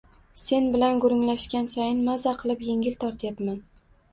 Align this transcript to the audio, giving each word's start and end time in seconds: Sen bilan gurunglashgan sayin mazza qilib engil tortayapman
Sen 0.43 0.69
bilan 0.75 1.01
gurunglashgan 1.03 1.69
sayin 1.75 2.01
mazza 2.09 2.35
qilib 2.41 2.67
engil 2.77 2.99
tortayapman 3.05 3.65